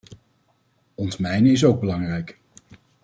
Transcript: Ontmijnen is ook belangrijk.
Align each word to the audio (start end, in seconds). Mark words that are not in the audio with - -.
Ontmijnen 0.95 1.51
is 1.51 1.65
ook 1.65 1.79
belangrijk. 1.79 2.39